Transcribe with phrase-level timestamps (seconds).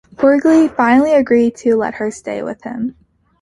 [0.17, 2.95] Porgy finally agrees to let her stay with him.